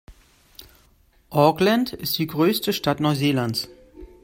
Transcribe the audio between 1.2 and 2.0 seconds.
Auckland